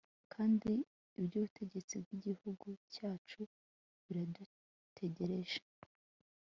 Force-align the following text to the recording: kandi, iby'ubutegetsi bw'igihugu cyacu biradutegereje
kandi, 0.33 0.71
iby'ubutegetsi 1.21 1.93
bw'igihugu 2.03 2.67
cyacu 2.93 3.41
biradutegereje 4.03 5.59